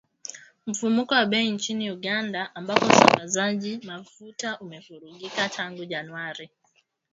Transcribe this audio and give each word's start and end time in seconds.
Mfumuko 0.67 1.13
wa 1.13 1.25
Bei 1.25 1.49
Nchini 1.51 1.91
Uganda 1.91 2.55
ambako 2.55 2.85
usambazaji 2.85 3.77
mafuta 3.83 4.59
umevurugika 4.59 5.49
tangu 5.49 5.85
Januari 5.85 6.49